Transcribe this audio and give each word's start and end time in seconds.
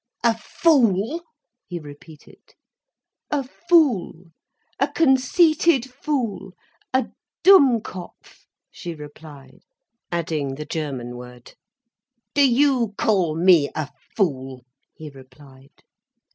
"A 0.23 0.35
fool!" 0.35 1.21
he 1.67 1.77
repeated. 1.77 2.55
"A 3.29 3.43
fool, 3.43 4.31
a 4.79 4.87
conceited 4.87 5.85
fool—a 5.91 7.09
Dummkopf," 7.43 8.47
she 8.71 8.95
replied, 8.95 9.61
adding 10.11 10.55
the 10.55 10.65
German 10.65 11.17
word. 11.17 11.53
"Do 12.33 12.41
you 12.51 12.95
call 12.97 13.35
me 13.35 13.69
a 13.75 13.91
fool?" 14.17 14.65
he 14.95 15.11
replied. 15.11 15.83